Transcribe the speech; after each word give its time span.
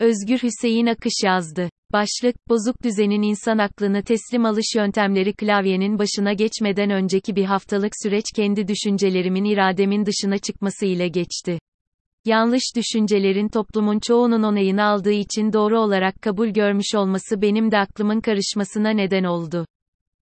Özgür 0.00 0.38
Hüseyin 0.38 0.86
Akış 0.86 1.12
yazdı. 1.24 1.68
Başlık, 1.92 2.48
bozuk 2.48 2.82
düzenin 2.84 3.22
insan 3.22 3.58
aklını 3.58 4.02
teslim 4.02 4.44
alış 4.44 4.74
yöntemleri 4.76 5.32
klavyenin 5.32 5.98
başına 5.98 6.32
geçmeden 6.32 6.90
önceki 6.90 7.36
bir 7.36 7.44
haftalık 7.44 7.92
süreç 8.02 8.24
kendi 8.36 8.68
düşüncelerimin 8.68 9.44
irademin 9.44 10.06
dışına 10.06 10.38
çıkması 10.38 10.86
ile 10.86 11.08
geçti. 11.08 11.58
Yanlış 12.24 12.62
düşüncelerin 12.76 13.48
toplumun 13.48 13.98
çoğunun 14.06 14.42
onayını 14.42 14.84
aldığı 14.84 15.12
için 15.12 15.52
doğru 15.52 15.80
olarak 15.80 16.22
kabul 16.22 16.48
görmüş 16.48 16.94
olması 16.94 17.42
benim 17.42 17.70
de 17.70 17.78
aklımın 17.78 18.20
karışmasına 18.20 18.90
neden 18.90 19.24
oldu. 19.24 19.66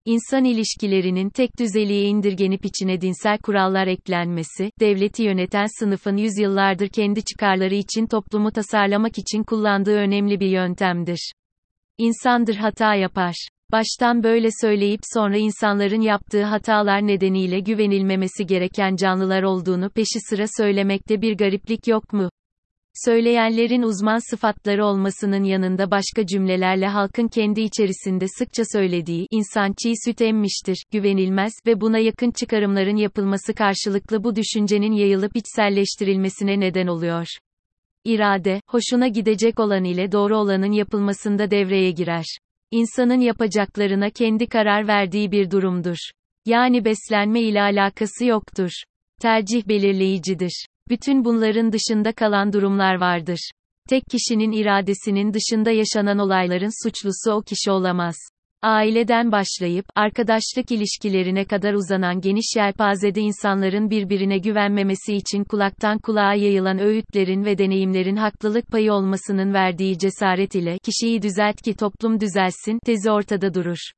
İnsan 0.09 0.43
ilişkilerinin 0.43 1.29
tek 1.29 1.59
düzeliğe 1.59 2.03
indirgenip 2.03 2.65
içine 2.65 3.01
dinsel 3.01 3.37
kurallar 3.37 3.87
eklenmesi, 3.87 4.71
devleti 4.79 5.23
yöneten 5.23 5.79
sınıfın 5.79 6.17
yüzyıllardır 6.17 6.87
kendi 6.87 7.23
çıkarları 7.23 7.75
için 7.75 8.05
toplumu 8.05 8.51
tasarlamak 8.51 9.17
için 9.17 9.43
kullandığı 9.43 9.95
önemli 9.95 10.39
bir 10.39 10.49
yöntemdir. 10.49 11.33
İnsandır 11.97 12.55
hata 12.55 12.95
yapar. 12.95 13.47
Baştan 13.71 14.23
böyle 14.23 14.47
söyleyip 14.61 14.99
sonra 15.13 15.37
insanların 15.37 16.01
yaptığı 16.01 16.43
hatalar 16.43 17.07
nedeniyle 17.07 17.59
güvenilmemesi 17.59 18.45
gereken 18.45 18.95
canlılar 18.95 19.43
olduğunu 19.43 19.89
peşi 19.89 20.19
sıra 20.29 20.45
söylemekte 20.57 21.21
bir 21.21 21.37
gariplik 21.37 21.87
yok 21.87 22.13
mu? 22.13 22.29
Söyleyenlerin 23.05 23.81
uzman 23.81 24.29
sıfatları 24.29 24.85
olmasının 24.85 25.43
yanında 25.43 25.91
başka 25.91 26.25
cümlelerle 26.25 26.87
halkın 26.87 27.27
kendi 27.27 27.61
içerisinde 27.61 28.25
sıkça 28.27 28.63
söylediği, 28.73 29.27
insan 29.31 29.73
çiğ 29.83 29.93
süt 30.05 30.21
emmiştir, 30.21 30.83
güvenilmez 30.91 31.53
ve 31.65 31.81
buna 31.81 31.97
yakın 31.97 32.31
çıkarımların 32.31 32.95
yapılması 32.95 33.53
karşılıklı 33.53 34.23
bu 34.23 34.35
düşüncenin 34.35 34.91
yayılıp 34.91 35.35
içselleştirilmesine 35.35 36.59
neden 36.59 36.87
oluyor. 36.87 37.27
İrade, 38.05 38.61
hoşuna 38.67 39.07
gidecek 39.07 39.59
olan 39.59 39.83
ile 39.83 40.11
doğru 40.11 40.37
olanın 40.37 40.71
yapılmasında 40.71 41.51
devreye 41.51 41.91
girer. 41.91 42.25
İnsanın 42.71 43.19
yapacaklarına 43.19 44.09
kendi 44.09 44.47
karar 44.47 44.87
verdiği 44.87 45.31
bir 45.31 45.51
durumdur. 45.51 45.97
Yani 46.45 46.85
beslenme 46.85 47.41
ile 47.41 47.61
alakası 47.61 48.25
yoktur. 48.25 48.71
Tercih 49.21 49.67
belirleyicidir. 49.67 50.65
Bütün 50.89 51.25
bunların 51.25 51.71
dışında 51.71 52.13
kalan 52.13 52.53
durumlar 52.53 52.95
vardır. 52.95 53.51
Tek 53.89 54.03
kişinin 54.11 54.51
iradesinin 54.51 55.33
dışında 55.33 55.71
yaşanan 55.71 56.19
olayların 56.19 56.83
suçlusu 56.83 57.31
o 57.31 57.41
kişi 57.41 57.71
olamaz. 57.71 58.15
Aileden 58.61 59.31
başlayıp, 59.31 59.85
arkadaşlık 59.95 60.71
ilişkilerine 60.71 61.45
kadar 61.45 61.73
uzanan 61.73 62.21
geniş 62.21 62.55
yelpazede 62.55 63.21
insanların 63.21 63.89
birbirine 63.89 64.37
güvenmemesi 64.37 65.15
için 65.15 65.43
kulaktan 65.43 65.99
kulağa 65.99 66.33
yayılan 66.33 66.79
öğütlerin 66.79 67.45
ve 67.45 67.57
deneyimlerin 67.57 68.15
haklılık 68.15 68.67
payı 68.67 68.93
olmasının 68.93 69.53
verdiği 69.53 69.97
cesaret 69.97 70.55
ile, 70.55 70.77
kişiyi 70.83 71.21
düzelt 71.21 71.61
ki 71.61 71.75
toplum 71.75 72.19
düzelsin, 72.19 72.79
tezi 72.85 73.11
ortada 73.11 73.53
durur. 73.53 73.91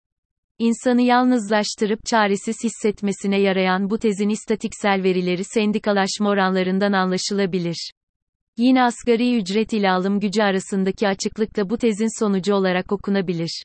İnsanı 0.60 1.02
yalnızlaştırıp 1.02 2.06
çaresiz 2.06 2.56
hissetmesine 2.64 3.40
yarayan 3.40 3.90
bu 3.90 4.00
tezin 4.00 4.30
istatiksel 4.30 5.04
verileri 5.04 5.44
sendikalaşma 5.44 6.30
oranlarından 6.30 6.94
anlaşılabilir. 6.94 7.92
Yine 8.58 8.84
asgari 8.84 9.38
ücret 9.38 9.74
ile 9.74 9.92
alım 9.92 10.20
gücü 10.20 10.42
arasındaki 10.42 11.08
açıklık 11.08 11.58
da 11.58 11.70
bu 11.70 11.78
tezin 11.78 12.20
sonucu 12.20 12.54
olarak 12.54 12.92
okunabilir. 12.92 13.64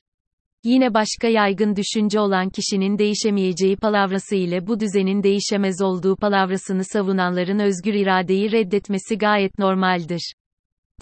Yine 0.65 0.95
başka 0.95 1.29
yaygın 1.29 1.77
düşünce 1.77 2.21
olan 2.21 2.51
kişinin 2.51 2.99
değişemeyeceği 2.99 3.77
palavrası 3.77 4.37
ile 4.37 4.67
bu 4.67 4.81
düzenin 4.81 5.23
değişemez 5.23 5.83
olduğu 5.83 6.17
palavrasını 6.17 6.85
savunanların 6.85 7.59
özgür 7.59 7.95
iradeyi 7.95 8.53
reddetmesi 8.53 9.19
gayet 9.19 9.59
normaldir. 9.59 10.35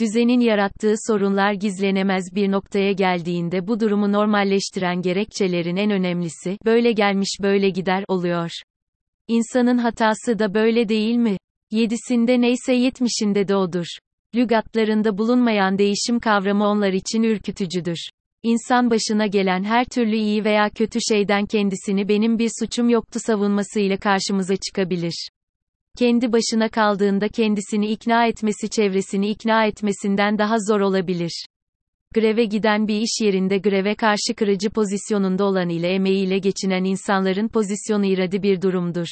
Düzenin 0.01 0.41
yarattığı 0.41 0.95
sorunlar 1.09 1.53
gizlenemez 1.53 2.25
bir 2.35 2.53
noktaya 2.53 2.93
geldiğinde 2.93 3.67
bu 3.67 3.81
durumu 3.81 4.13
normalleştiren 4.13 5.03
gerekçelerin 5.03 5.77
en 5.77 5.91
önemlisi, 5.91 6.59
böyle 6.65 6.93
gelmiş 6.93 7.39
böyle 7.43 7.71
gider, 7.71 8.05
oluyor. 8.09 8.51
İnsanın 9.29 9.79
hatası 9.79 10.39
da 10.39 10.55
böyle 10.55 10.89
değil 10.89 11.17
mi? 11.17 11.37
Yedisinde 11.71 12.41
neyse 12.41 12.73
yetmişinde 12.73 13.49
de 13.49 13.57
odur. 13.57 13.87
Lügatlarında 14.35 15.19
bulunmayan 15.19 15.79
değişim 15.79 16.21
kavramı 16.21 16.67
onlar 16.67 16.93
için 16.93 17.23
ürkütücüdür. 17.23 18.09
İnsan 18.43 18.91
başına 18.91 19.27
gelen 19.27 19.65
her 19.65 19.85
türlü 19.85 20.17
iyi 20.17 20.45
veya 20.45 20.71
kötü 20.71 20.99
şeyden 21.09 21.47
kendisini 21.47 22.09
benim 22.09 22.39
bir 22.39 22.51
suçum 22.61 22.89
yoktu 22.89 23.21
savunmasıyla 23.23 23.97
karşımıza 23.97 24.57
çıkabilir. 24.57 25.29
Kendi 25.99 26.33
başına 26.33 26.69
kaldığında 26.69 27.29
kendisini 27.29 27.91
ikna 27.91 28.27
etmesi 28.27 28.71
çevresini 28.71 29.29
ikna 29.29 29.67
etmesinden 29.67 30.39
daha 30.39 30.57
zor 30.69 30.81
olabilir. 30.81 31.47
Greve 32.15 32.45
giden 32.45 32.89
bir 32.89 33.01
iş 33.01 33.21
yerinde 33.23 33.59
greve 33.59 33.95
karşı 33.95 34.35
kırıcı 34.37 34.71
pozisyonunda 34.71 35.45
olan 35.45 35.69
ile 35.69 35.89
emeğiyle 35.89 36.39
geçinen 36.39 36.85
insanların 36.85 37.49
pozisyonu 37.49 38.07
iradi 38.07 38.43
bir 38.43 38.63
durumdur. 38.63 39.07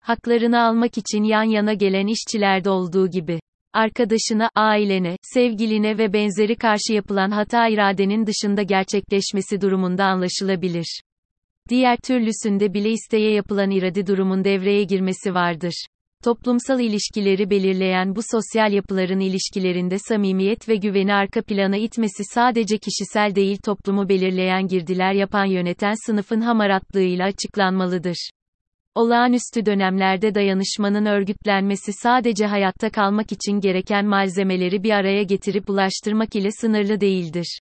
Haklarını 0.00 0.62
almak 0.62 0.98
için 0.98 1.22
yan 1.22 1.42
yana 1.42 1.72
gelen 1.74 2.06
işçilerde 2.06 2.70
olduğu 2.70 3.10
gibi 3.10 3.40
arkadaşına, 3.72 4.50
ailene, 4.54 5.16
sevgiline 5.22 5.98
ve 5.98 6.12
benzeri 6.12 6.56
karşı 6.56 6.92
yapılan 6.92 7.30
hata 7.30 7.68
iradenin 7.68 8.26
dışında 8.26 8.62
gerçekleşmesi 8.62 9.60
durumunda 9.60 10.04
anlaşılabilir. 10.04 11.00
Diğer 11.68 11.96
türlüsünde 11.96 12.74
bile 12.74 12.90
isteye 12.90 13.32
yapılan 13.32 13.70
iradi 13.70 14.06
durumun 14.06 14.44
devreye 14.44 14.84
girmesi 14.84 15.34
vardır. 15.34 15.84
Toplumsal 16.24 16.80
ilişkileri 16.80 17.50
belirleyen 17.50 18.16
bu 18.16 18.20
sosyal 18.30 18.72
yapıların 18.72 19.20
ilişkilerinde 19.20 19.98
samimiyet 19.98 20.68
ve 20.68 20.76
güveni 20.76 21.14
arka 21.14 21.42
plana 21.42 21.76
itmesi 21.76 22.24
sadece 22.24 22.78
kişisel 22.78 23.34
değil 23.34 23.58
toplumu 23.64 24.08
belirleyen 24.08 24.66
girdiler 24.66 25.12
yapan 25.12 25.44
yöneten 25.44 25.94
sınıfın 26.06 26.40
hamaratlığıyla 26.40 27.26
açıklanmalıdır. 27.26 28.30
Olağanüstü 28.94 29.66
dönemlerde 29.66 30.34
dayanışmanın 30.34 31.06
örgütlenmesi 31.06 31.92
sadece 31.92 32.46
hayatta 32.46 32.90
kalmak 32.90 33.32
için 33.32 33.60
gereken 33.60 34.06
malzemeleri 34.06 34.82
bir 34.82 34.90
araya 34.90 35.22
getirip 35.22 35.70
ulaştırmak 35.70 36.36
ile 36.36 36.50
sınırlı 36.50 37.00
değildir. 37.00 37.58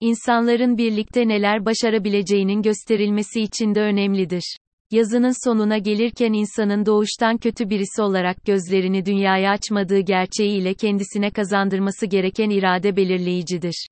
İnsanların 0.00 0.78
birlikte 0.78 1.28
neler 1.28 1.64
başarabileceğinin 1.64 2.62
gösterilmesi 2.62 3.40
için 3.40 3.74
de 3.74 3.80
önemlidir. 3.80 4.56
Yazının 4.90 5.44
sonuna 5.48 5.78
gelirken 5.78 6.32
insanın 6.32 6.86
doğuştan 6.86 7.38
kötü 7.38 7.70
birisi 7.70 8.02
olarak 8.02 8.44
gözlerini 8.44 9.06
dünyaya 9.06 9.50
açmadığı 9.50 10.00
gerçeğiyle 10.00 10.74
kendisine 10.74 11.30
kazandırması 11.30 12.06
gereken 12.06 12.50
irade 12.50 12.96
belirleyicidir. 12.96 13.86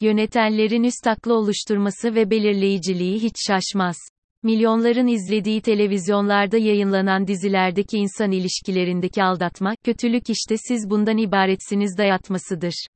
Yönetenlerin 0.00 0.82
üst 0.82 1.06
aklı 1.06 1.34
oluşturması 1.34 2.14
ve 2.14 2.30
belirleyiciliği 2.30 3.22
hiç 3.22 3.34
şaşmaz. 3.46 3.96
Milyonların 4.42 5.06
izlediği 5.06 5.60
televizyonlarda 5.60 6.58
yayınlanan 6.58 7.26
dizilerdeki 7.26 7.96
insan 7.96 8.32
ilişkilerindeki 8.32 9.22
aldatma, 9.22 9.74
kötülük 9.84 10.30
işte 10.30 10.56
siz 10.68 10.90
bundan 10.90 11.18
ibaretsiniz 11.18 11.98
dayatmasıdır. 11.98 12.86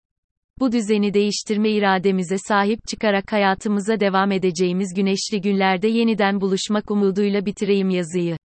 Bu 0.60 0.72
düzeni 0.72 1.14
değiştirme 1.14 1.70
irademize 1.70 2.38
sahip 2.38 2.86
çıkarak 2.88 3.32
hayatımıza 3.32 4.00
devam 4.00 4.32
edeceğimiz 4.32 4.94
güneşli 4.94 5.40
günlerde 5.40 5.88
yeniden 5.88 6.40
buluşmak 6.40 6.90
umuduyla 6.90 7.46
bitireyim 7.46 7.90
yazıyı. 7.90 8.37